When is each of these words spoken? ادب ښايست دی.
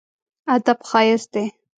ادب 0.53 0.79
ښايست 0.89 1.25
دی. 1.33 1.45